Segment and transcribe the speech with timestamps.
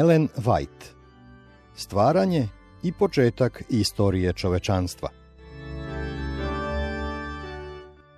[0.00, 0.84] Ellen White.
[1.74, 2.48] Stvaranje
[2.82, 5.08] i početak istorije čovečanstva.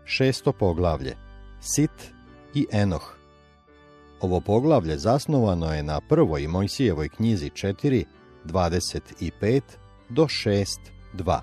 [0.05, 1.17] Šesto poglavlje.
[1.61, 1.91] Sit
[2.55, 3.17] i Enoh.
[4.21, 8.05] Ovo poglavlje zasnovano je na prvoj Mojsijevoj knjizi 4,
[8.45, 9.61] 25
[10.09, 10.67] do 6,
[11.15, 11.41] 2.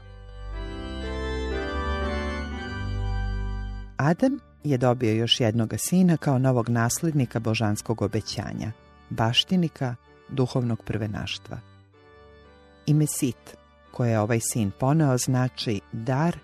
[3.98, 8.72] Adam je dobio još jednog sina kao novog nasljednika božanskog obećanja,
[9.10, 9.96] baštinika
[10.30, 11.60] duhovnog prvenaštva.
[12.86, 13.58] Ime Sit,
[13.92, 16.38] koje je ovaj sin poneo, znači dar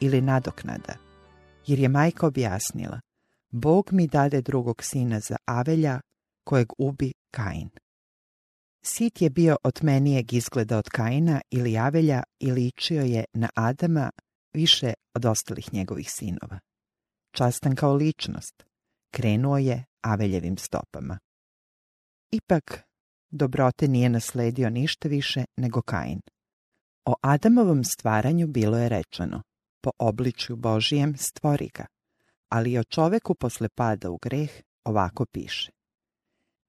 [0.00, 0.94] ili nadoknada,
[1.66, 3.00] jer je majka objasnila,
[3.50, 6.00] Bog mi dade drugog sina za Avelja,
[6.44, 7.70] kojeg ubi Kain.
[8.84, 14.10] Sit je bio otmenijeg izgleda od Kaina ili Avelja i ličio je na Adama
[14.54, 16.58] više od ostalih njegovih sinova
[17.36, 18.64] častan kao ličnost,
[19.10, 21.18] krenuo je Aveljevim stopama.
[22.32, 22.82] Ipak,
[23.36, 26.20] dobrote nije nasledio ništa više nego Kain.
[27.04, 29.42] O Adamovom stvaranju bilo je rečeno,
[29.80, 31.86] po obličju Božijem stvori ga,
[32.48, 34.50] ali o čoveku posle pada u greh
[34.84, 35.70] ovako piše.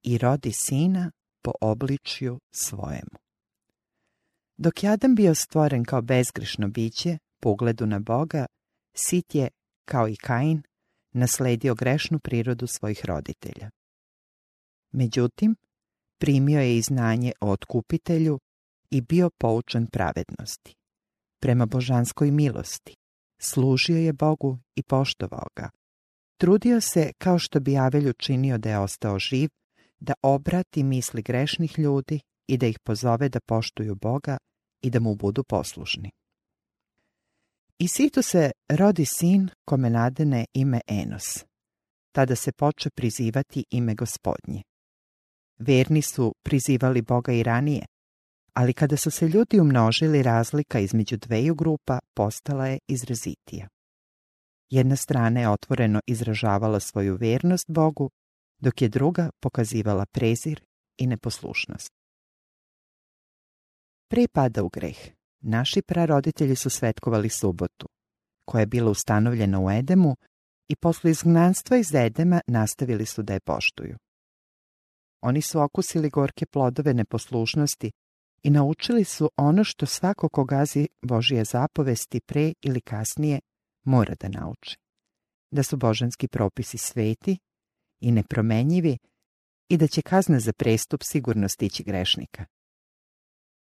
[0.04, 3.18] I rodi sina po obličju svojemu.
[4.58, 8.46] Dok je Adam bio stvoren kao bezgrešno biće, po ugledu na Boga,
[8.94, 9.50] sit je
[9.86, 10.64] kao i Kain,
[11.12, 13.70] nasledio grešnu prirodu svojih roditelja.
[14.92, 15.56] Međutim,
[16.20, 18.40] primio je i znanje o otkupitelju
[18.92, 20.76] i bio poučen pravednosti.
[21.42, 22.96] Prema božanskoj milosti,
[23.42, 25.70] služio je Bogu i poštovao ga.
[26.38, 29.50] Trudio se, kao što bi Avelj učinio da je ostao živ,
[30.00, 34.38] da obrati misli grešnih ljudi i da ih pozove da poštuju Boga
[34.82, 36.12] i da mu budu poslušni.
[37.80, 41.46] I Situ se rodi sin kome nadene ime Enos.
[42.12, 44.64] Tada se poče prizivati ime gospodnje.
[45.60, 47.86] Verni su prizivali Boga i ranije,
[48.54, 53.68] ali kada su se ljudi umnožili razlika između dveju grupa postala je izrazitija.
[54.70, 58.10] Jedna strana je otvoreno izražavala svoju vernost Bogu,
[58.60, 60.62] dok je druga pokazivala prezir
[60.98, 61.92] i neposlušnost.
[64.10, 67.88] Pre pada u greh, Naši praroditelji su svetkovali subotu,
[68.46, 70.16] koja je bila ustanovljena u Edemu
[70.70, 73.98] i posle izgnanstva iz Edema nastavili su da je poštuju.
[75.22, 77.92] Oni su okusili gorke plodove neposlušnosti
[78.44, 83.40] i naučili su ono što svako ko gazi Božije zapovesti pre ili kasnije
[83.84, 84.78] mora da nauči.
[85.52, 87.38] Da su božanski propisi sveti
[88.00, 88.98] i nepromenjivi
[89.70, 92.46] i da će kazna za prestup sigurno stići grešnika.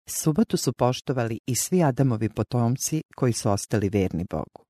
[0.06, 4.64] Subotu su poštovali i svi Adamovi potomci koji su ostali verni Bogu.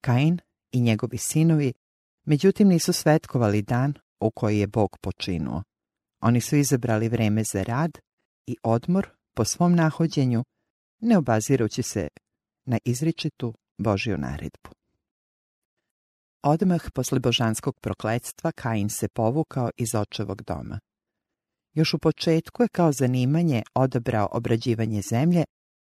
[0.00, 0.38] Kain
[0.72, 1.72] i njegovi sinovi,
[2.24, 5.62] međutim nisu svetkovali dan u koji je Bog počinuo.
[6.20, 7.98] Oni su izabrali vreme za rad
[8.46, 10.44] i odmor po svom nahođenju,
[11.00, 12.08] ne obazirući se
[12.64, 14.70] na izričitu Božju naredbu.
[16.42, 20.80] Odmah posle božanskog prokletstva Kain se povukao iz očevog doma.
[21.74, 25.44] Još u početku je kao zanimanje odabrao obrađivanje zemlje,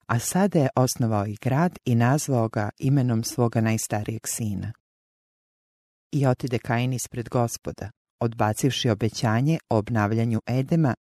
[0.07, 4.73] a sada je osnovao i grad i nazvao ga imenom svoga najstarijeg sina.
[6.13, 7.91] I otide Kain ispred gospoda,
[8.21, 10.95] odbacivši obećanje o obnavljanju Edema,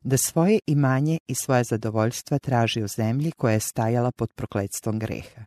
[0.00, 5.44] da svoje imanje i svoje zadovoljstva traži u zemlji koja je stajala pod prokletstvom greha.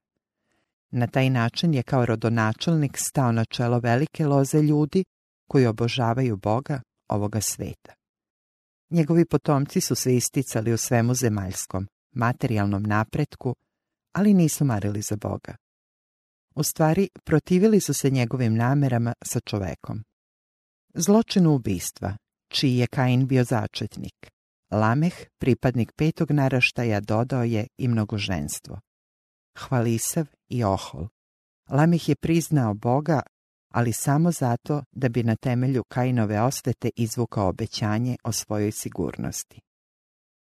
[0.91, 5.03] Na taj način je kao rodonačelnik stao na čelo velike loze ljudi
[5.47, 7.93] koji obožavaju Boga ovoga sveta.
[8.89, 13.55] Njegovi potomci su se isticali u svemu zemaljskom, materijalnom napretku,
[14.13, 15.55] ali nisu marili za Boga.
[16.55, 20.03] U stvari, protivili su se njegovim namerama sa čovekom.
[20.93, 22.17] Zločinu ubistva,
[22.47, 24.31] čiji je Kain bio začetnik.
[24.71, 28.79] Lameh, pripadnik petog naraštaja, dodao je i mnogoženstvo.
[29.57, 31.07] Hvalisav i ohol.
[31.69, 33.21] Lameh je priznao Boga,
[33.73, 39.61] ali samo zato da bi na temelju Kainove osvete izvukao obećanje o svojoj sigurnosti.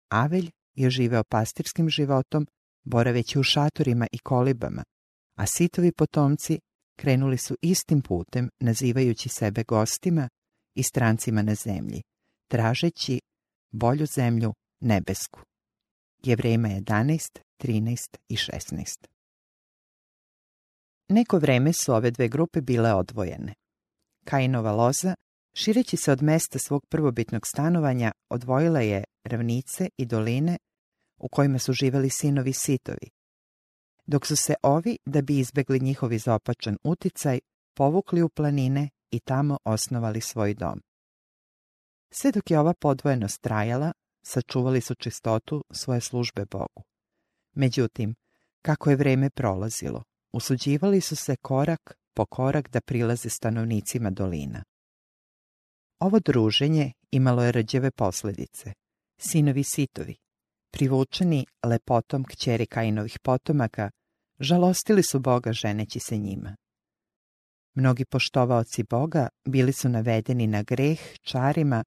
[0.09, 2.47] Avelj je živeo pastirskim životom,
[2.83, 4.83] boraveći u šatorima i kolibama,
[5.37, 6.59] a sitovi potomci
[6.95, 10.29] krenuli su istim putem, nazivajući sebe gostima
[10.75, 12.01] i strancima na zemlji,
[12.47, 13.19] tražeći
[13.71, 15.39] bolju zemlju nebesku.
[16.23, 19.07] Jevrejima 11, 13 i 16.
[21.09, 23.53] Neko vreme su ove dve grupe bile odvojene.
[24.25, 25.15] Kainova loza,
[25.55, 30.57] šireći se od mesta svog prvobitnog stanovanja, odvojila je ravnice i doline
[31.17, 33.09] u kojima su živeli sinovi sitovi,
[34.05, 37.39] dok su se ovi, da bi izbegli njihov izopačan uticaj,
[37.73, 40.81] povukli u planine i tamo osnovali svoj dom.
[42.11, 46.83] Sve dok je ova podvojenost trajala, sačuvali su čistotu svoje službe Bogu.
[47.55, 48.15] Međutim,
[48.61, 50.03] kako je vreme prolazilo,
[50.33, 54.63] usuđivali su se korak po korak da prilaze stanovnicima dolina.
[55.99, 58.73] Ovo druženje imalo je rđeve posljedice.
[59.17, 60.15] Sinovi sitovi,
[60.73, 63.91] privučeni lepotom kćeri Kainovih potomaka,
[64.39, 66.55] žalostili su Boga ženeći se njima.
[67.73, 71.83] Mnogi poštovaoci Boga bili su navedeni na greh čarima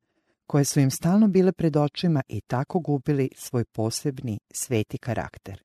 [0.47, 5.63] koje su im stalno bile pred očima i tako gubili svoj posebni sveti karakter.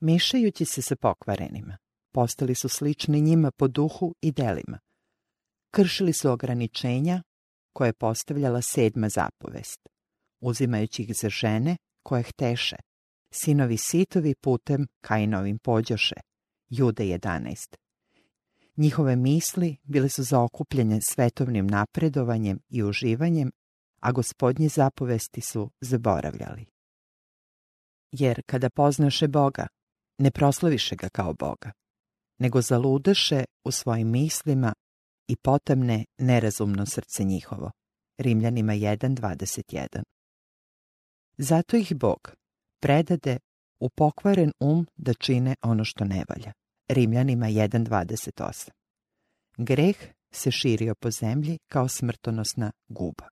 [0.00, 1.76] Mišajući se sa pokvarenima,
[2.12, 4.78] postali su slični njima po duhu i delima.
[5.70, 7.22] Kršili su ograničenja
[7.72, 9.93] koje je postavljala sedma zapovest,
[10.44, 12.76] uzimajući ih za žene koje hteše,
[13.30, 16.14] sinovi sitovi putem Kainovim pođoše,
[16.68, 17.76] Jude 11.
[18.76, 23.50] Njihove misli bile su zaokupljene svetovnim napredovanjem i uživanjem,
[24.00, 26.66] a gospodnje zapovesti su zaboravljali.
[28.12, 29.66] Jer kada poznaše Boga,
[30.18, 31.72] ne proslaviše ga kao Boga,
[32.38, 34.72] nego zaludeše u svojim mislima
[35.28, 37.70] i potemne nerazumno srce njihovo.
[38.18, 40.13] Rimljanima 1.21
[41.38, 42.34] Zato ih Bog
[42.80, 43.38] predade
[43.80, 46.52] u pokvaren um da čine ono što ne valja.
[46.88, 48.70] Rimljanima 1.28
[49.56, 49.96] Greh
[50.32, 53.28] se širio po zemlji kao smrtonosna guba.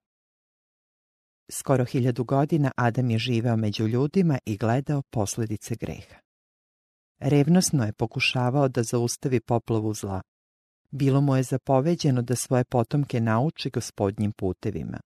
[1.52, 6.16] Skoro hiljadu godina Adam je živeo među ljudima i gledao posljedice greha.
[7.20, 10.22] Revnosno je pokušavao da zaustavi poplavu zla.
[10.90, 15.00] Bilo mu je zapoveđeno da svoje potomke nauči gospodnjim putevima.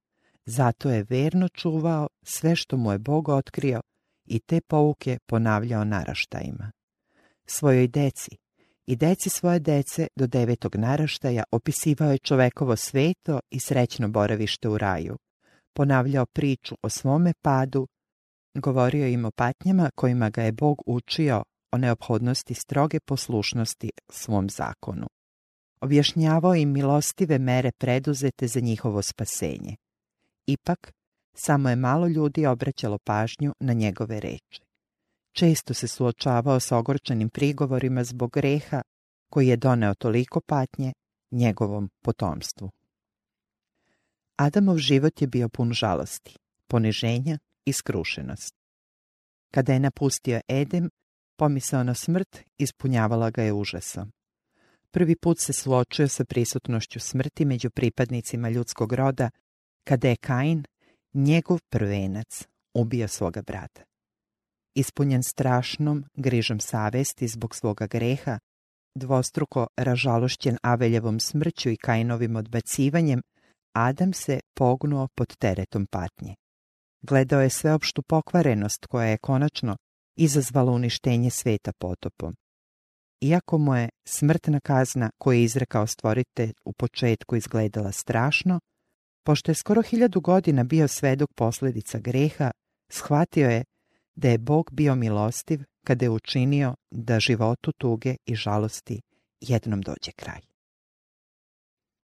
[0.47, 3.81] Zato je verno čuvao sve što mu je Bog otkrio
[4.27, 6.73] i te pouke ponavljao naraštajima.
[7.47, 8.31] Svojoj deci
[8.87, 14.79] i deci svoje dece do devetog naraštaja opisivao je čovekovo sveto i srećno boravište u
[14.79, 15.17] raju.
[15.73, 17.87] Ponavljao priču o svome padu,
[18.55, 25.07] govorio im o patnjama kojima ga je Bog učio o neophodnosti stroge poslušnosti svom zakonu.
[25.81, 29.77] Objašnjavao im milostive mere preduzete za njihovo spasenje.
[30.47, 30.93] Ipak,
[31.35, 34.61] samo je malo ljudi obraćalo pažnju na njegove reči.
[35.33, 38.83] Često se suočavao sa ogorčenim prigovorima zbog greha
[39.31, 40.93] koji je doneo toliko patnje
[41.31, 42.71] njegovom potomstvu.
[44.37, 48.59] Adamov život je bio pun žalosti, poniženja i skrušenosti.
[49.51, 50.91] Kada je napustio Edem,
[51.37, 54.13] pomisao na smrt ispunjavala ga je užasom.
[54.91, 59.31] Prvi put se suočio sa prisutnošću smrti među pripadnicima ljudskog roda,
[59.89, 60.65] kada je Kain,
[61.15, 63.83] njegov prvenac, ubio svoga brata.
[64.75, 68.39] Ispunjen strašnom grižom savesti zbog svoga greha,
[68.95, 73.23] dvostruko ražalošćen Aveljevom smrću i Kainovim odbacivanjem,
[73.73, 76.35] Adam se pognuo pod teretom patnje.
[77.03, 79.77] Gledao je sveopštu pokvarenost koja je konačno
[80.17, 82.35] izazvala uništenje sveta potopom.
[83.21, 88.61] Iako mu je smrtna kazna koju je izrekao stvoritelj u početku izgledala strašno,
[89.27, 92.51] pošto je skoro hiljadu godina bio svedok posljedica greha,
[92.89, 93.65] shvatio je
[94.15, 99.01] da je Bog bio milostiv kada je učinio da životu tuge i žalosti
[99.41, 100.41] jednom dođe kraj.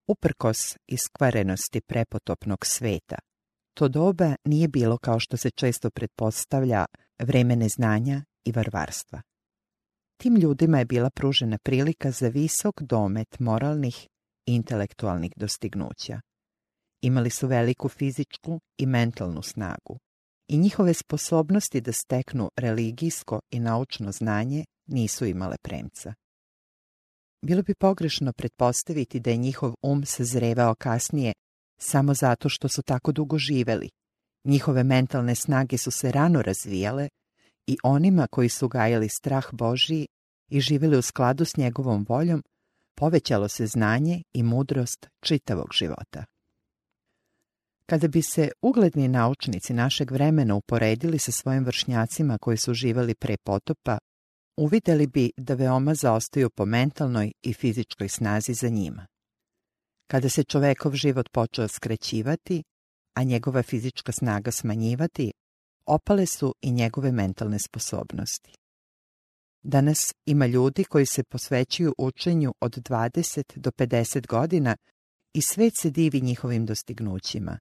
[0.08, 3.16] Uprkos iskvarenosti prepotopnog sveta,
[3.74, 6.86] to doba nije bilo kao što se često pretpostavlja
[7.22, 9.22] vreme neznanja i varvarstva.
[10.16, 14.08] Tim ljudima je bila pružena prilika za visok domet moralnih
[14.46, 16.20] i intelektualnih dostignuća.
[17.02, 19.98] Imali su veliku fizičku i mentalnu snagu
[20.48, 26.14] i njihove sposobnosti da steknu religijsko i naučno znanje nisu imale premca.
[27.44, 31.32] Bilo bi pogrešno pretpostaviti da je njihov um sazrevao kasnije
[31.80, 33.88] samo zato što su tako dugo živeli.
[34.44, 37.08] Njihove mentalne snage su se rano razvijale
[37.66, 40.06] i onima koji su gajali strah Božiji
[40.50, 42.42] i živjeli u skladu s njegovom voljom,
[42.94, 46.24] povećalo se znanje i mudrost čitavog života.
[47.86, 53.36] Kada bi se ugledni naučnici našeg vremena uporedili sa svojim vršnjacima koji su živjeli pre
[53.36, 53.98] potopa,
[54.56, 59.06] uvidjeli bi da veoma zaostaju po mentalnoj i fizičkoj snazi za njima.
[60.06, 62.62] Kada se čovekov život počeo skrećivati,
[63.14, 65.32] a njegova fizička snaga smanjivati,
[65.86, 68.54] opale su i njegove mentalne sposobnosti.
[69.62, 74.76] Danas ima ljudi koji se posvećuju učenju od 20 do 50 godina
[75.34, 77.58] i svet se divi njihovim dostignućima.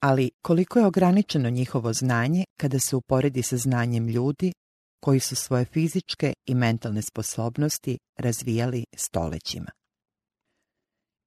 [0.00, 4.52] Ali koliko je ograničeno njihovo znanje kada se uporedi sa znanjem ljudi
[5.00, 9.70] koji su svoje fizičke i mentalne sposobnosti razvijali stolećima.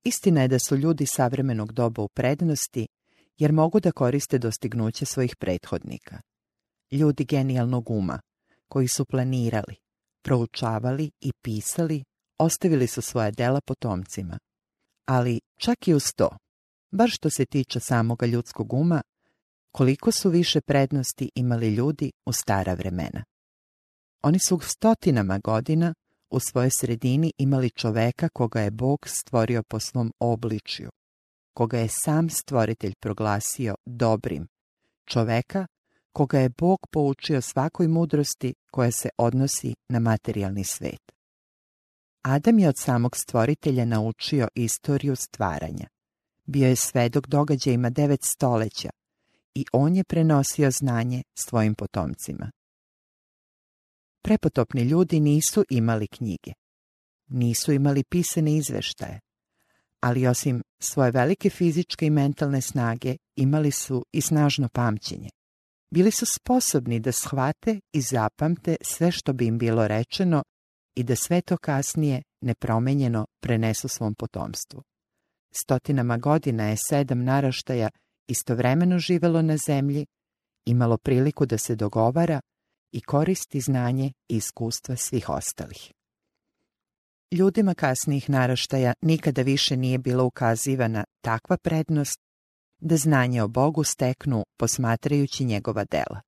[0.05, 2.87] Istina je da su ljudi savremenog doba u prednosti,
[3.37, 6.21] jer mogu da koriste dostignuće svojih prethodnika.
[6.91, 8.19] Ljudi genijalnog uma,
[8.67, 9.75] koji su planirali,
[10.23, 12.03] proučavali i pisali,
[12.39, 14.39] ostavili su svoja dela potomcima.
[15.05, 16.37] Ali čak i uz to,
[16.93, 19.01] bar što se tiče samoga ljudskog uma,
[19.71, 23.23] koliko su više prednosti imali ljudi u stara vremena.
[24.21, 25.93] Oni su stotinama godina
[26.29, 30.89] u svojoj sredini imali čoveka koga je Bog stvorio po svom obličju,
[31.53, 34.47] koga je sam stvoritelj proglasio dobrim,
[35.05, 35.67] čoveka
[36.11, 41.11] koga je Bog poučio svakoj mudrosti koja se odnosi na materijalni svet.
[42.21, 45.87] Adam je od samog stvoritelja naučio istoriju stvaranja.
[46.45, 48.89] Bio je svedok događajima devet stoleća
[49.55, 52.51] i on je prenosio znanje svojim potomcima.
[54.21, 56.51] Prepotopni ljudi nisu imali knjige.
[57.27, 59.19] Nisu imali pisane izveštaje.
[59.99, 65.29] Ali osim svoje velike fizičke i mentalne snage, imali su i snažno pamćenje.
[65.91, 70.43] Bili su sposobni da shvate i zapamte sve što bi im bilo rečeno
[70.95, 74.83] i da sve to kasnije nepromenjeno prenesu svom potomstvu.
[75.55, 77.89] Stotinama godina je sedam naraštaja
[78.27, 80.05] istovremeno živelo na zemlji,
[80.65, 82.41] imalo priliku da se dogovara
[82.91, 85.91] i koristi znanje i iskustva svih ostalih.
[87.31, 92.19] Ljudima kasnijih naraštaja nikada više nije bila ukazivana takva prednost
[92.79, 96.21] da znanje o Bogu steknu posmatrajući njegova dela.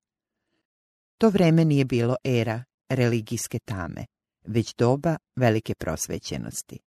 [1.17, 4.05] To vreme nije bilo era religijske tame,
[4.47, 6.79] već doba velike prosvećenosti.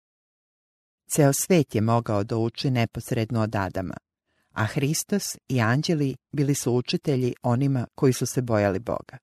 [1.07, 3.95] Ceo svet je mogao da uči neposredno od Adama,
[4.55, 9.19] a Hristos i anđeli bili su učitelji onima koji su se bojali Boga.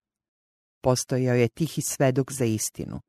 [0.81, 3.01] Postojao je tihi svedok za istinu,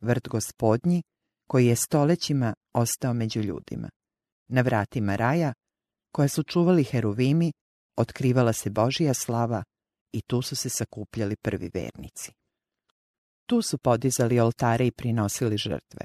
[0.00, 1.02] vrt gospodnji,
[1.48, 3.90] koji je stolećima ostao među ljudima.
[4.48, 5.52] Na vratima raja,
[6.12, 7.52] koja su čuvali heruvimi,
[7.96, 9.64] otkrivala se Božija slava
[10.12, 12.32] i tu su se sakupljali prvi vernici.
[13.46, 16.04] Tu su podizali oltare i prinosili žrtve.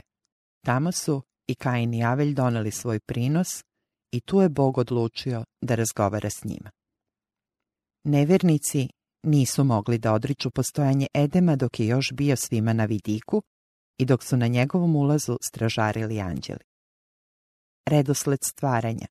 [0.65, 3.63] Tamo su i Kain i Avelj doneli svoj prinos
[4.11, 6.71] i tu je Bog odlučio da razgovara s njima.
[8.03, 8.89] Nevernici
[9.23, 13.41] nisu mogli da odriču postojanje Edema dok je još bio svima na vidiku
[13.97, 16.63] i dok su na njegovom ulazu stražarili anđeli.
[17.85, 19.07] Redosled stvaranja,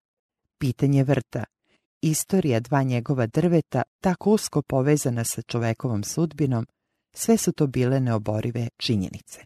[0.59, 1.45] pitanje vrta,
[2.03, 6.67] istorija dva njegova drveta tako usko povezana sa čovekovom sudbinom,
[7.15, 9.45] sve su to bile neoborive činjenice.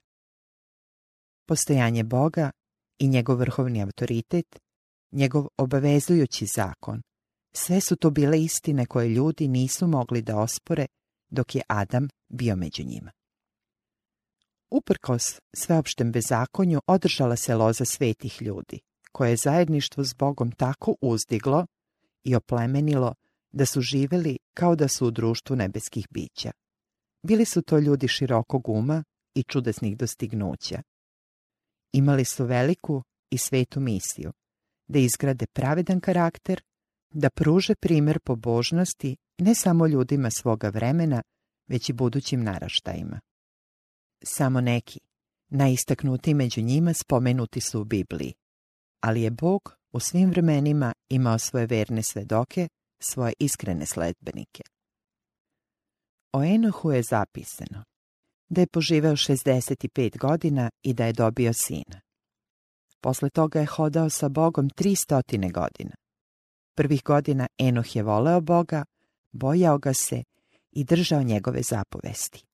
[1.46, 2.50] Postojanje Boga
[3.00, 4.58] i njegov vrhovni autoritet,
[5.12, 7.02] njegov obavezujući zakon,
[7.52, 10.86] sve su to bile istine koje ljudi nisu mogli da ospore
[11.30, 13.10] dok je Adam bio među njima.
[14.70, 18.80] Uprkos sveopštem bezakonju održala se loza svetih ljudi,
[19.12, 21.66] koje je zajedništvo s Bogom tako uzdiglo
[22.24, 23.14] i oplemenilo
[23.52, 26.50] da su živeli kao da su u društvu nebeskih bića.
[27.22, 29.04] Bili su to ljudi širokog uma
[29.34, 30.82] i čudesnih dostignuća.
[31.92, 34.32] Imali su veliku i svetu misiju,
[34.88, 36.62] da izgrade pravedan karakter
[37.14, 41.22] da pruže primjer pobožnosti ne samo ljudima svoga vremena,
[41.68, 43.20] već i budućim naraštajima.
[44.24, 45.00] Samo neki,
[45.48, 48.34] najistaknuti među njima spomenuti su u Bibliji,
[49.00, 52.68] ali je Bog u svim vremenima imao svoje verne svedoke,
[53.02, 54.62] svoje iskrene sledbenike.
[56.32, 57.84] O Enohu je zapisano
[58.50, 62.00] da je poživeo 65 godina i da je dobio sina.
[63.00, 65.94] Posle toga je hodao sa Bogom 300 godina.
[66.76, 68.84] Prvih godina Enoh je voleo Boga,
[69.32, 70.22] bojao ga se
[70.72, 72.44] i držao njegove zapovesti.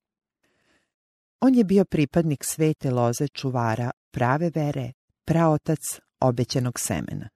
[1.39, 4.91] On je bio pripadnik svete loze čuvara, prave vere,
[5.25, 5.79] praotac
[6.19, 7.29] obećenog semena.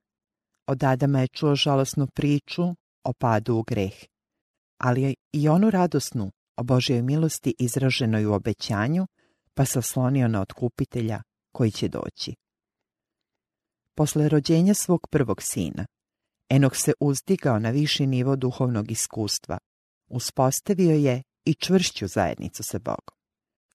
[0.66, 2.62] Od Adama je čuo žalosnu priču
[3.04, 3.94] o padu u greh,
[4.78, 9.06] ali i onu radosnu o Božjoj milosti izraženoj u obećanju,
[9.54, 12.34] pa se oslonio na otkupitelja koji će doći.
[13.94, 15.86] Posle rođenja svog prvog sina,
[16.52, 19.58] Enok se uzdigao na viši nivo duhovnog iskustva.
[20.10, 23.16] Uspostavio je i čvršću zajednicu sa Bogom.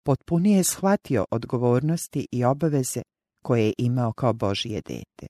[0.05, 3.03] Potpunije je shvatio odgovornosti i obaveze
[3.43, 5.27] koje je imao kao Božije dete.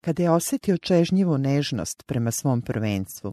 [0.00, 3.32] Kada je osjetio čežnjivu nežnost prema svom prvenstvu,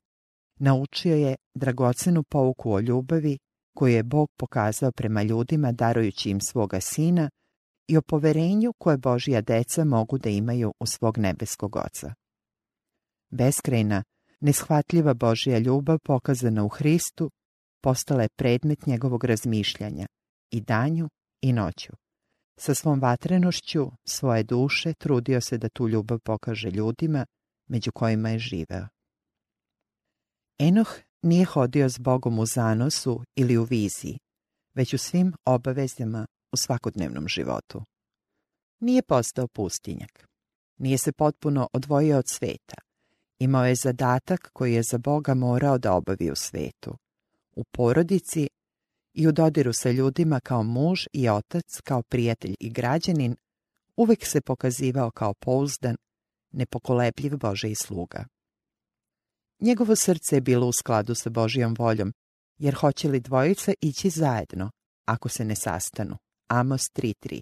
[0.62, 3.38] naučio je dragocenu pouku o ljubavi
[3.76, 7.30] koju je Bog pokazao prema ljudima darujući im svoga sina
[7.88, 12.14] i o poverenju koje Božija deca mogu da imaju u svog nebeskog oca.
[13.30, 14.04] Beskrajna,
[14.40, 17.32] neshvatljiva Božja ljubav pokazana u Hristu
[17.84, 20.08] postala je predmet njegovog razmišljanja
[20.52, 21.10] i danju
[21.42, 21.92] i noću.
[22.60, 27.26] Sa svom vatrenošću, svoje duše, trudio se da tu ljubav pokaže ljudima,
[27.70, 28.88] među kojima je živeo.
[30.64, 30.88] Enoh
[31.22, 34.18] nije hodio s Bogom u zanosu ili u viziji,
[34.74, 37.82] već u svim obavezama u svakodnevnom životu.
[38.80, 40.28] Nije postao pustinjak.
[40.78, 42.76] Nije se potpuno odvojio od sveta.
[43.40, 46.96] Imao je zadatak koji je za Boga morao da obavi u svetu.
[47.56, 48.50] U porodici
[49.14, 53.36] i u dodiru sa ljudima kao muž i otac, kao prijatelj i građanin,
[53.96, 55.96] uvek se pokazivao kao pouzdan,
[56.52, 57.34] nepokolebljiv
[57.68, 58.26] i sluga.
[59.62, 62.14] Njegovo srce je bilo u skladu sa Božijom voljom,
[62.58, 64.72] jer hoće li dvojica ići zajedno,
[65.06, 66.18] ako se ne sastanu.
[66.48, 67.42] Amos 3.3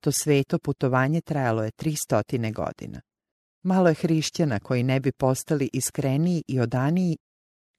[0.00, 3.00] To sveto putovanje trajalo je tri stotine godina.
[3.62, 7.16] Malo je hrišćana koji ne bi postali iskreniji i odaniji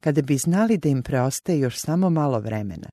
[0.03, 2.89] kada bi znali da im preostaje još samo malo vremena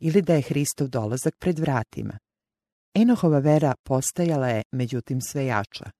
[0.00, 2.18] ili da je Hristov dolazak pred vratima.
[2.94, 5.90] Enohova vera postajala je, međutim, sve jača.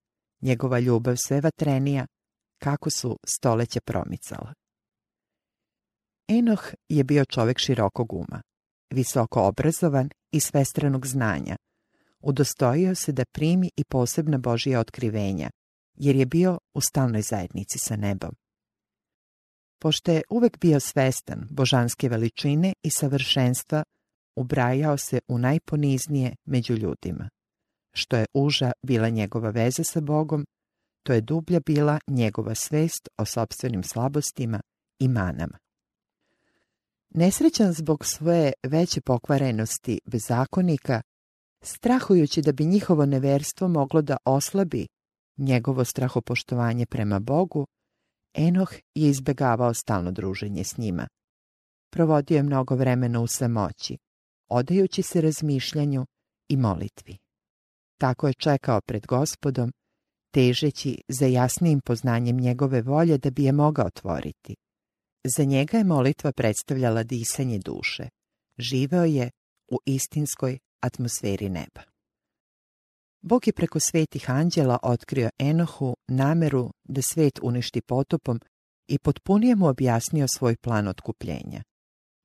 [0.43, 2.07] Njegova ljubav sve vatrenija,
[2.59, 4.55] kako su stoleće promicala.
[6.29, 8.43] Enoh je bio čovjek širokog uma,
[8.91, 11.57] visoko obrazovan i svestranog znanja.
[12.21, 15.51] Udostojio se da primi i posebna Božija otkrivenja,
[15.95, 18.35] jer je bio u stalnoj zajednici sa nebom.
[19.79, 23.83] Pošto je uvek bio svestan božanske veličine i savršenstva,
[24.37, 27.29] ubrajao se u najponiznije među ljudima.
[27.93, 30.47] Što je uža bila njegova veza sa Bogom,
[31.07, 34.61] to je dublja bila njegova svest o sobstvenim slabostima
[34.99, 35.59] i manama.
[37.15, 41.03] Nesrećan zbog svoje veće pokvarenosti bezakonika,
[41.63, 44.87] strahujući da bi njihovo neverstvo moglo da oslabi
[45.37, 47.67] njegovo strahopoštovanje prema Bogu,
[48.35, 51.09] Enoh je izbegavao stalno druženje s njima.
[51.91, 53.99] Provodio je mnogo vremena u samoći,
[54.49, 56.07] odajući se razmišljanju
[56.49, 57.17] i molitvi.
[57.99, 59.73] Tako je čekao pred gospodom,
[60.31, 64.57] težeći za jasnijim poznanjem njegove volje da bi je mogao otvoriti.
[65.25, 68.09] Za njega je molitva predstavljala disanje duše.
[68.59, 69.31] Živeo je
[69.69, 71.83] u istinskoj atmosferi neba.
[73.23, 78.41] Bog je preko svetih anđela otkrio Enohu nameru da svet uništi potopom
[78.89, 81.63] i potpunije mu objasnio svoj plan otkupljenja.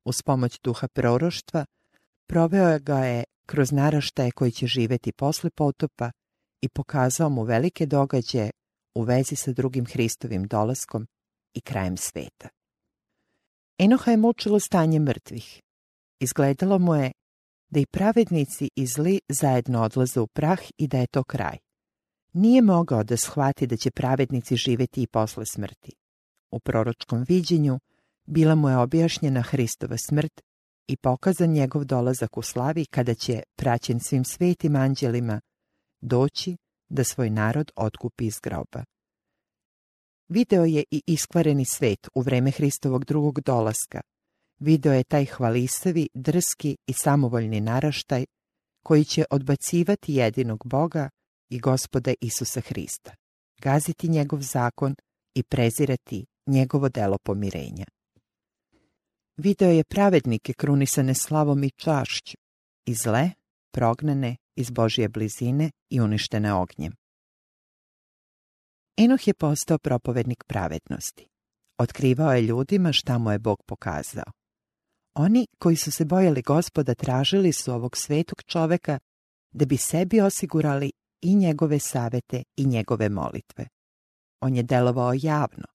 [0.05, 1.65] Uz pomoć duha proroštva
[2.27, 6.11] proveo ga je kroz naraštaje koji će živeti posle potopa
[6.61, 8.51] i pokazao mu velike događaje
[8.95, 11.07] u vezi sa drugim Hristovim dolaskom
[11.53, 12.49] i krajem sveta.
[13.77, 15.61] Enoha je mučilo stanje mrtvih.
[16.19, 17.11] Izgledalo mu je
[17.69, 21.57] da i pravednici i zli zajedno odlaze u prah i da je to kraj.
[22.33, 25.91] Nije mogao da shvati da će pravednici živjeti i posle smrti.
[26.51, 27.79] U proročkom viđenju
[28.25, 30.41] bila mu je objašnjena Hristova smrt
[30.87, 35.41] i pokazan njegov dolazak u slavi kada će, praćen svim svetim anđelima,
[36.01, 36.57] doći
[36.89, 38.83] da svoj narod otkupi iz groba.
[40.27, 44.01] Video je i iskvareni svet u vreme Hristovog drugog dolaska,
[44.61, 48.25] Video je taj hvalisavi, drski i samovoljni naraštaj
[48.83, 51.09] koji će odbacivati jedinog Boga
[51.49, 53.11] i gospoda Isusa Hrista,
[53.61, 54.95] gaziti njegov zakon
[55.35, 57.85] i prezirati njegovo delo pomirenja.
[59.37, 62.37] Video je pravednike krunisane slavom i čašću,
[62.85, 63.31] i zle,
[63.71, 66.93] prognane iz Božje blizine i uništene ognjem.
[68.97, 71.27] Enoh je postao propovednik pravednosti.
[71.77, 74.31] Otkrivao je ljudima šta mu je Bog pokazao.
[75.15, 78.99] Oni koji su se bojali gospoda tražili su ovog svetog čoveka
[79.51, 83.67] da bi sebi osigurali i njegove savete i njegove molitve.
[84.41, 85.65] On je delovao javno,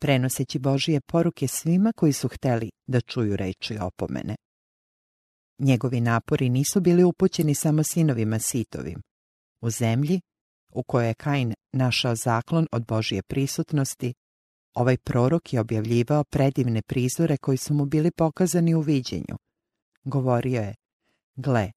[0.00, 4.36] prenoseći Božije poruke svima koji su hteli da čuju reči opomene.
[5.58, 9.02] Njegovi napori nisu bili upućeni samo sinovima sitovim.
[9.60, 10.20] U zemlji,
[10.72, 14.14] u kojoj je Kain našao zaklon od Božije prisutnosti,
[14.76, 19.36] Ovaj prorok je objavljivao predivne prizore koji su mu bili pokazani u viđenju.
[20.04, 20.74] Govorio je,
[21.36, 21.72] gle,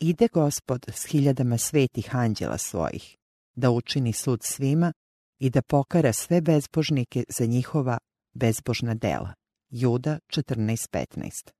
[0.00, 3.16] ide gospod s hiljadama svetih anđela svojih,
[3.54, 4.92] da učini sud svima
[5.38, 7.98] i da pokara sve bezbožnike za njihova
[8.34, 9.34] bezbožna dela.
[9.70, 11.57] Juda 14.15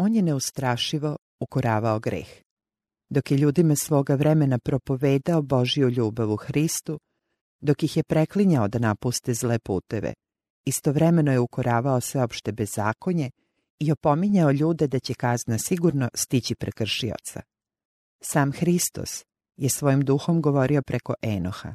[0.00, 2.28] On je neustrašivo ukoravao greh.
[3.10, 6.98] Dok je ljudima svoga vremena propovedao Božiju ljubav u Hristu,
[7.60, 10.14] dok ih je preklinjao da napuste zle puteve.
[10.64, 13.30] Istovremeno je ukoravao sveopšte bezakonje
[13.78, 17.42] i opominjao ljude da će kazna sigurno stići prekršioca.
[18.20, 19.24] Sam Hristos
[19.56, 21.74] je svojim duhom govorio preko Enoha.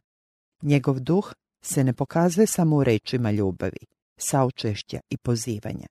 [0.62, 1.34] Njegov duh
[1.66, 3.86] se ne pokazuje samo u rečima ljubavi,
[4.18, 5.88] saučešća i pozivanja.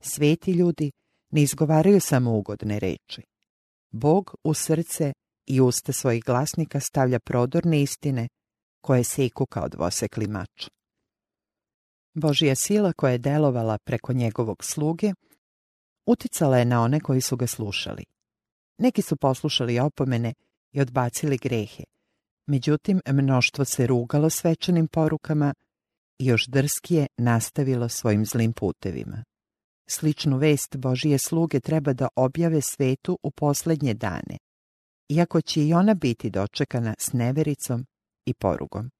[0.00, 0.90] Sveti ljudi
[1.34, 3.22] ne izgovaraju samo ugodne reči.
[3.90, 5.12] Bog u srce
[5.46, 8.28] i usta svojih glasnika stavlja prodorne istine
[8.80, 10.68] koje seku kao dvosekli mač.
[12.14, 15.12] Božija sila koja je delovala preko njegovog sluge
[16.06, 18.04] uticala je na one koji su ga slušali.
[18.78, 20.34] Neki su poslušali opomene
[20.72, 21.84] i odbacili grehe.
[22.46, 25.54] Međutim, mnoštvo se rugalo svečanim porukama
[26.18, 29.24] i još drskije nastavilo svojim zlim putevima.
[29.86, 34.38] Sličnu vest Božije sluge treba da objave svetu u posljednje dane,
[35.08, 37.86] iako će i ona biti dočekana s nevericom
[38.26, 38.90] i porugom.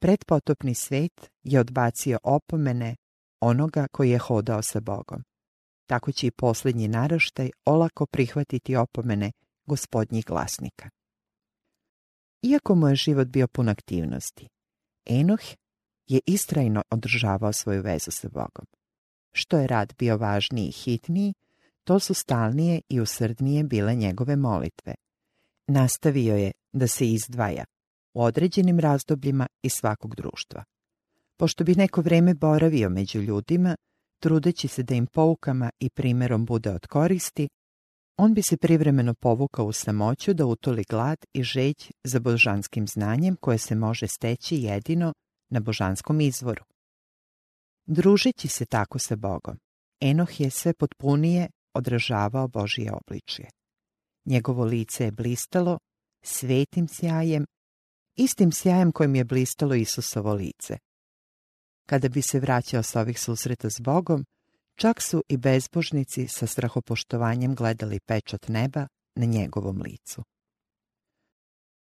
[0.00, 2.96] Predpotopni svet je odbacio opomene
[3.40, 5.24] onoga koji je hodao sa Bogom.
[5.86, 9.32] Tako će i posljednji naraštaj olako prihvatiti opomene
[9.66, 10.90] gospodnjih glasnika.
[12.42, 14.48] Iako mu je život bio pun aktivnosti,
[15.06, 15.40] Enoh
[16.06, 18.66] je istrajno održavao svoju vezu sa Bogom.
[19.32, 21.34] Što je rad bio važniji i hitniji,
[21.84, 24.94] to su stalnije i usrdnije bile njegove molitve.
[25.66, 27.64] Nastavio je da se izdvaja
[28.14, 30.64] u određenim razdobljima iz svakog društva.
[31.36, 33.76] Pošto bi neko vreme boravio među ljudima,
[34.20, 37.48] trudeći se da im poukama i primjerom bude od koristi,
[38.16, 43.36] on bi se privremeno povukao u samoću da utoli glad i žeć za božanskim znanjem
[43.36, 45.12] koje se može steći jedino
[45.50, 46.64] na božanskom izvoru.
[47.90, 49.58] Družeći se tako sa Bogom,
[50.00, 53.48] Enoh je sve potpunije odražavao Božije obličje.
[54.24, 55.78] Njegovo lice je blistalo
[56.22, 57.46] svetim sjajem,
[58.16, 60.78] istim sjajem kojim je blistalo Isusovo lice.
[61.86, 64.24] Kada bi se vraćao s ovih susreta s Bogom,
[64.76, 70.22] čak su i bezbožnici sa strahopoštovanjem gledali pečat neba na njegovom licu.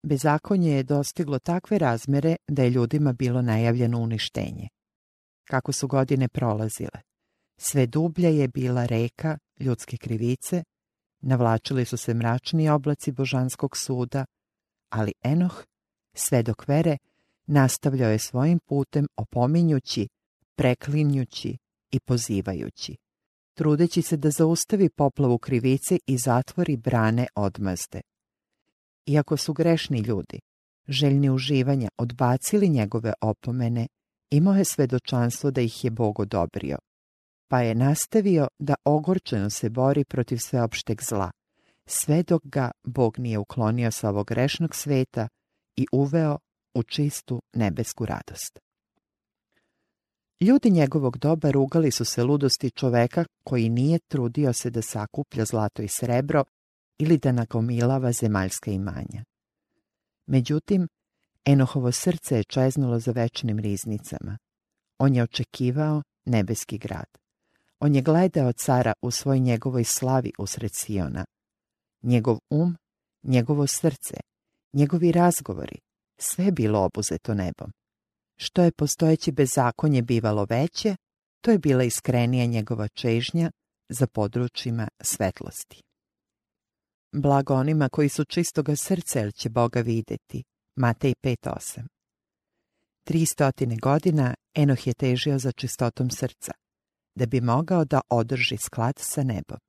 [0.03, 4.67] Bezakonje je dostiglo takve razmere da je ljudima bilo najavljeno uništenje.
[5.43, 7.01] Kako su godine prolazile,
[7.57, 10.63] sve dublja je bila reka ljudske krivice,
[11.21, 14.25] navlačili su se mračni oblaci božanskog suda,
[14.89, 15.63] ali Enoh,
[16.13, 16.97] sve dok vere,
[17.45, 20.07] nastavljao je svojim putem opominjući,
[20.55, 21.57] preklinjući
[21.91, 22.95] i pozivajući,
[23.53, 28.01] trudeći se da zaustavi poplavu krivice i zatvori brane odmazde.
[29.05, 30.39] Iako su grešni ljudi,
[30.87, 33.87] željni uživanja, odbacili njegove opomene,
[34.31, 36.77] imao je svedočanstvo da ih je Bog odobrio,
[37.47, 41.31] pa je nastavio da ogorčeno se bori protiv sveopšteg zla,
[41.85, 45.27] sve dok ga Bog nije uklonio sa ovog grešnog sveta
[45.75, 46.37] i uveo
[46.73, 48.59] u čistu nebesku radost.
[50.41, 55.81] Ljudi njegovog doba rugali su se ludosti čoveka koji nije trudio se da sakuplja zlato
[55.81, 56.43] i srebro
[56.97, 59.23] ili da nagomilava zemaljska imanja.
[60.25, 60.87] Međutim,
[61.45, 64.37] Enohovo srce je čeznulo za večnim riznicama.
[64.97, 67.17] On je očekivao nebeski grad.
[67.79, 71.25] On je gledao cara u svoj njegovoj slavi usred Siona.
[72.01, 72.77] Njegov um,
[73.23, 74.13] njegovo srce,
[74.73, 75.79] njegovi razgovori,
[76.17, 77.71] sve bilo obuzeto nebom.
[78.37, 80.95] Što je postojeći bezakonje bivalo veće,
[81.41, 83.51] to je bila iskrenija njegova čežnja
[83.89, 85.81] za područjima svetlosti.
[87.11, 90.43] Blago onima koji su čistoga srca, jer će Boga videti.
[90.75, 91.81] Matej 5.8
[93.03, 96.51] Tri stotine godina Enoh je težio za čistotom srca,
[97.15, 99.59] da bi mogao da održi sklad sa nebom.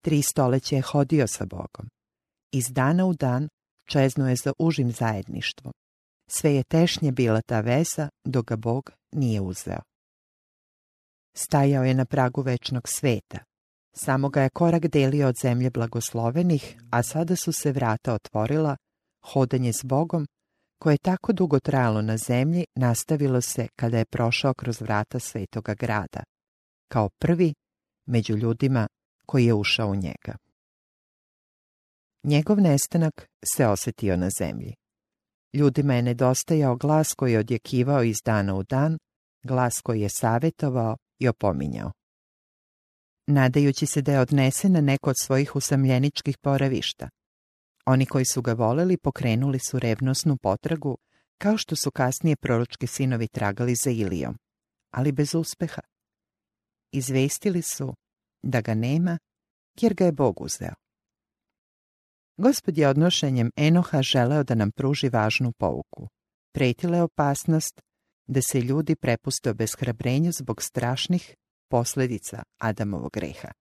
[0.00, 1.88] Tri stoleće je hodio sa Bogom.
[2.52, 3.48] Iz dana u dan
[3.90, 5.72] čeznuo je za užim zajedništvom.
[6.30, 9.80] Sve je tešnje bila ta veza, dok ga Bog nije uzeo.
[11.34, 13.38] Stajao je na pragu večnog sveta.
[13.92, 18.76] Samo ga je korak delio od zemlje blagoslovenih, a sada su se vrata otvorila,
[19.32, 20.26] hodanje s Bogom,
[20.82, 25.74] koje je tako dugo trajalo na zemlji, nastavilo se kada je prošao kroz vrata svetoga
[25.74, 26.22] grada,
[26.88, 27.54] kao prvi
[28.06, 28.88] među ljudima
[29.26, 30.36] koji je ušao u njega.
[32.24, 34.74] Njegov nestanak se osjetio na zemlji.
[35.54, 38.98] Ljudima je nedostajao glas koji je odjekivao iz dana u dan,
[39.42, 41.92] glas koji je savjetovao i opominjao.
[43.26, 47.08] Nadajući se da je odnesen na neko od svojih usamljeničkih poravišta.
[47.90, 50.98] Oni koji su ga voleli pokrenuli su revnosnu potragu,
[51.38, 54.38] kao što su kasnije proročki sinovi tragali za Ilijom,
[54.90, 55.82] ali bez uspeha.
[56.92, 57.94] Izvestili su
[58.42, 59.18] da ga nema,
[59.80, 60.74] jer ga je Bog uzeo.
[62.36, 66.08] Gospod je odnošenjem Enoha želeo da nam pruži važnu pouku.
[66.52, 67.80] Pretila je opasnost
[68.26, 71.34] da se ljudi prepuste obeshrabrenju zbog strašnih
[71.70, 73.52] posljedica Adamovog greha.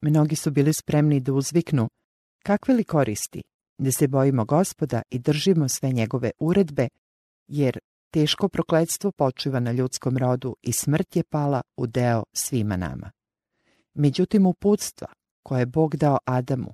[0.00, 1.88] Mnogi su bili spremni da uzviknu
[2.46, 3.42] kakve li koristi
[3.78, 6.88] da se bojimo gospoda i držimo sve njegove uredbe,
[7.48, 7.78] jer
[8.10, 13.10] teško prokledstvo počiva na ljudskom rodu i smrt je pala u deo svima nama.
[13.94, 15.06] Međutim, uputstva
[15.42, 16.72] koje je Bog dao Adamu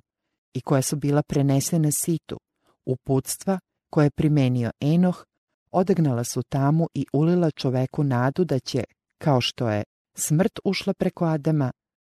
[0.53, 2.39] i koja su bila prenesena situ,
[2.85, 5.25] uputstva koje je primenio Enoh,
[5.71, 8.83] odagnala su tamu i ulila čoveku nadu da će,
[9.17, 9.83] kao što je
[10.17, 11.71] smrt ušla preko Adama,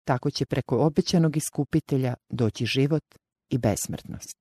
[0.03, 3.03] tako će preko obećanog iskupitelja doći život
[3.51, 4.35] i besmrtnost.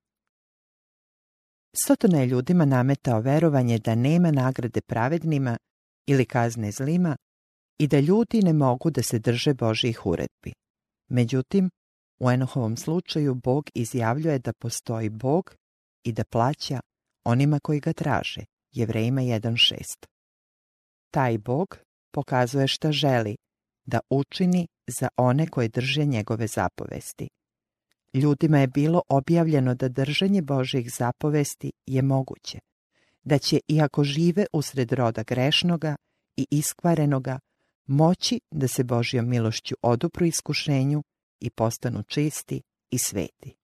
[1.86, 5.56] Sotona je ljudima nametao verovanje da nema nagrade pravednima
[6.06, 7.16] ili kazne zlima
[7.78, 10.52] i da ljudi ne mogu da se drže Božijih uredbi.
[11.08, 11.70] Međutim,
[12.20, 15.54] u Enohovom slučaju Bog izjavljuje da postoji Bog
[16.04, 16.80] i da plaća
[17.24, 18.40] onima koji ga traže,
[18.72, 20.06] Jevrejima 1.6.
[21.10, 21.78] Taj Bog
[22.12, 23.36] pokazuje šta želi,
[23.86, 27.28] da učini za one koje drže njegove zapovesti.
[28.14, 32.58] Ljudima je bilo objavljeno da držanje Božih zapovesti je moguće,
[33.24, 35.96] da će, iako žive usred roda grešnoga
[36.36, 37.38] i iskvarenoga,
[37.86, 41.02] moći da se Božjom milošću odupru iskušenju
[41.40, 43.56] i postanu čisti i sveti.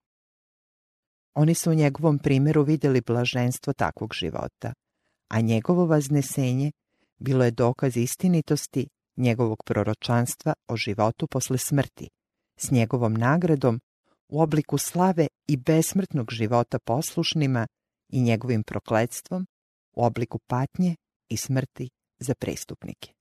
[1.33, 4.73] Oni su u njegovom primjeru vidjeli blaženstvo takvog života,
[5.27, 6.71] a njegovo vaznesenje
[7.19, 12.09] bilo je dokaz istinitosti njegovog proročanstva o životu posle smrti,
[12.57, 13.79] s njegovom nagradom
[14.29, 17.67] u obliku slave i besmrtnog života poslušnima
[18.09, 19.47] i njegovim prokledstvom
[19.93, 20.95] u obliku patnje
[21.29, 23.13] i smrti za prestupnike.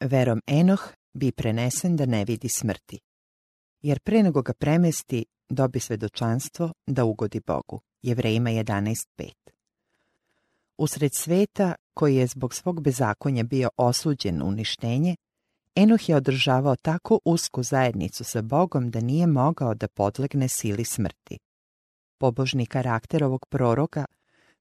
[0.00, 2.98] Verom Enoh bi prenesen da ne vidi smrti,
[3.82, 7.80] jer pre nego ga premesti dobi svedočanstvo da ugodi Bogu.
[8.02, 9.32] Jevrejima 11.5
[10.78, 15.16] Usred sveta, koji je zbog svog bezakonja bio osuđen uništenje,
[15.76, 21.38] Enoh je održavao tako usku zajednicu sa Bogom da nije mogao da podlegne sili smrti.
[22.18, 24.04] Pobožni karakter ovog proroka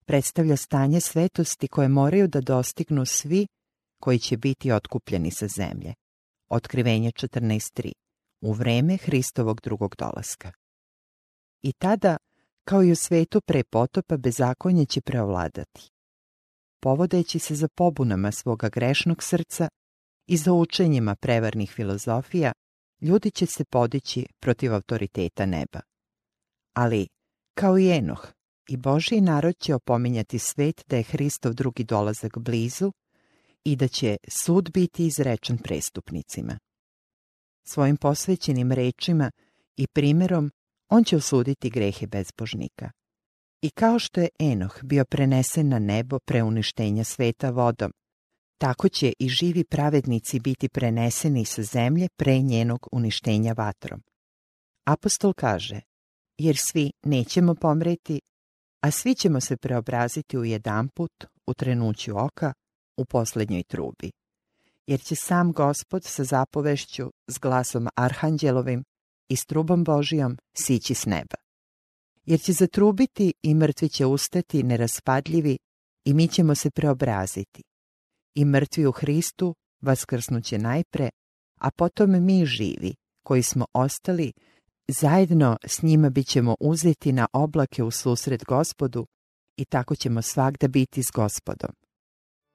[0.06, 3.48] predstavlja stanje svetosti koje moraju da dostignu svi
[4.00, 5.94] koji će biti otkupljeni sa zemlje.
[6.50, 7.92] Otkrivenje 14.3.
[8.42, 10.52] U vreme Hristovog drugog dolaska.
[11.62, 12.18] I tada,
[12.64, 15.90] kao i u svetu pre potopa, bezakonje će preovladati.
[16.80, 19.70] Povodeći se za pobunama svoga grešnog srca
[20.28, 22.52] i za učenjima prevarnih filozofija,
[23.02, 25.80] ljudi će se podići protiv autoriteta neba.
[26.74, 27.08] Ali,
[27.54, 28.28] kao i Enoh,
[28.70, 32.92] i Božiji narod će opominjati svet da je Hristov drugi dolazak blizu
[33.64, 36.60] i da će sud biti izrečen prestupnicima.
[37.68, 39.32] Svojim posvećenim rečima
[39.78, 40.52] i primjerom
[40.90, 42.92] on će osuditi grehe bezbožnika.
[43.62, 47.92] I kao što je Enoh bio prenesen na nebo pre uništenja sveta vodom,
[48.58, 54.04] tako će i živi pravednici biti preneseni sa zemlje pre njenog uništenja vatrom.
[54.86, 55.82] Apostol kaže,
[56.38, 58.22] jer svi nećemo pomreti,
[58.82, 62.54] a svi ćemo se preobraziti u jedan put, u trenuću oka,
[62.98, 64.12] u posljednjoj trubi.
[64.88, 68.84] Jer će sam gospod sa zapovešću, s glasom arhanđelovim
[69.30, 71.36] i s trubom Božijom sići s neba.
[72.26, 75.58] Jer će zatrubiti i mrtvi će ustati neraspadljivi
[76.06, 77.64] i mi ćemo se preobraziti.
[78.36, 81.10] I mrtvi u Hristu vaskrsnuće najpre,
[81.60, 84.34] a potom mi živi, koji smo ostali,
[84.88, 89.06] zajedno s njima bit ćemo uzeti na oblake u susret gospodu
[89.58, 91.72] i tako ćemo svakda biti s gospodom.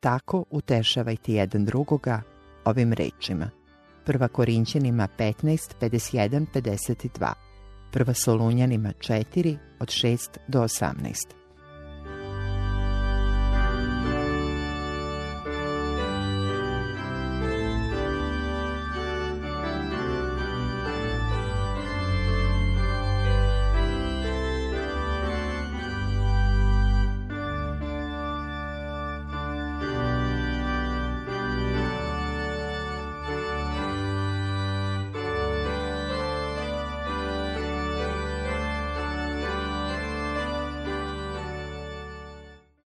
[0.00, 2.22] Tako utešavajte jedan drugoga
[2.64, 3.50] ovim rečima.
[4.04, 7.32] Prva Korinćanima 15, 51, 52.
[7.92, 11.37] Prva Solunjanima 4, od 6 do 18.